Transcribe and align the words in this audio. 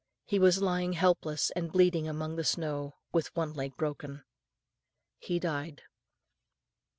He 0.25 0.39
was 0.39 0.63
lying 0.63 0.93
helpless 0.93 1.51
and 1.51 1.71
bleeding 1.71 2.07
among 2.07 2.35
the 2.35 2.43
snow, 2.43 2.95
with 3.11 3.35
one 3.35 3.53
leg 3.53 3.77
broken. 3.77 4.23
He 5.19 5.37
died." 5.37 5.83